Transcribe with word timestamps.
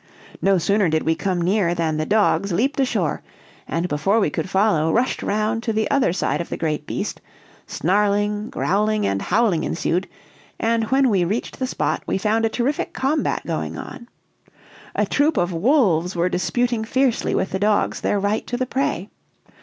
No 0.41 0.57
sooner 0.57 0.89
did 0.89 1.03
we 1.03 1.13
come 1.13 1.39
near, 1.39 1.75
than 1.75 1.97
the 1.97 2.07
dogs 2.07 2.51
leaped 2.51 2.79
ashore, 2.79 3.21
and 3.67 3.87
before 3.87 4.19
we 4.19 4.31
could 4.31 4.49
follow, 4.49 4.91
rushed 4.91 5.21
round 5.21 5.61
to 5.61 5.73
the 5.73 5.87
other 5.91 6.11
side 6.11 6.41
of 6.41 6.49
the 6.49 6.57
great 6.57 6.87
beast; 6.87 7.21
snarling, 7.67 8.49
growling, 8.49 9.05
and 9.05 9.21
howling 9.21 9.63
ensued, 9.63 10.07
and 10.59 10.85
when 10.85 11.07
we 11.11 11.23
reached 11.23 11.59
the 11.59 11.67
spot 11.67 12.01
we 12.07 12.17
found 12.17 12.45
a 12.45 12.49
terrific 12.49 12.93
combat 12.93 13.45
going 13.45 13.77
on. 13.77 14.07
A 14.95 15.05
troop 15.05 15.37
of 15.37 15.53
wolves 15.53 16.15
were 16.15 16.29
disputing 16.29 16.83
fiercely 16.83 17.35
with 17.35 17.51
the 17.51 17.59
dogs 17.59 18.01
their 18.01 18.19
right 18.19 18.47
to 18.47 18.57
the 18.57 18.65
prey. 18.65 19.11